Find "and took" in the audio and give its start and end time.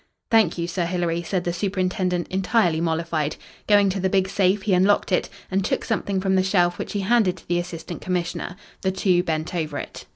5.51-5.85